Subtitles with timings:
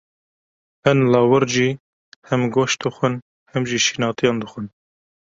[0.85, 1.69] Hin lawir jî,
[2.29, 3.15] hem goşt dixwin,
[3.51, 4.67] hem jî şînatiyan dixwin.